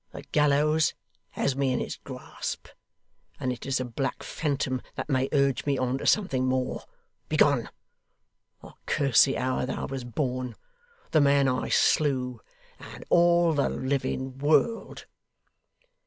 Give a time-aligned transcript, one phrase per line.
[0.13, 0.95] The gallows
[1.37, 2.65] has me in its grasp,
[3.39, 6.85] and it is a black phantom that may urge me on to something more.
[7.29, 7.69] Begone!
[8.63, 10.55] I curse the hour that I was born,
[11.11, 12.41] the man I slew,
[12.79, 15.05] and all the living world!